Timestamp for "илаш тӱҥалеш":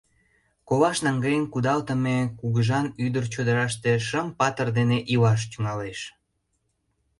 5.13-5.99